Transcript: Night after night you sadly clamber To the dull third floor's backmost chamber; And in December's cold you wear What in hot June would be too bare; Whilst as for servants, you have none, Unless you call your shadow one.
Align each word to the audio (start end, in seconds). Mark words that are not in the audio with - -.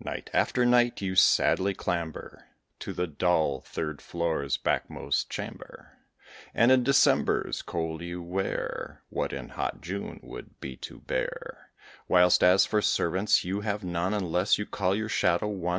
Night 0.00 0.30
after 0.32 0.64
night 0.64 1.02
you 1.02 1.14
sadly 1.14 1.74
clamber 1.74 2.46
To 2.78 2.94
the 2.94 3.06
dull 3.06 3.60
third 3.60 4.00
floor's 4.00 4.56
backmost 4.56 5.28
chamber; 5.28 5.98
And 6.54 6.72
in 6.72 6.82
December's 6.82 7.60
cold 7.60 8.00
you 8.00 8.22
wear 8.22 9.02
What 9.10 9.34
in 9.34 9.50
hot 9.50 9.82
June 9.82 10.18
would 10.22 10.58
be 10.62 10.76
too 10.78 11.00
bare; 11.00 11.72
Whilst 12.08 12.42
as 12.42 12.64
for 12.64 12.80
servants, 12.80 13.44
you 13.44 13.60
have 13.60 13.84
none, 13.84 14.14
Unless 14.14 14.56
you 14.56 14.64
call 14.64 14.94
your 14.96 15.10
shadow 15.10 15.48
one. 15.48 15.74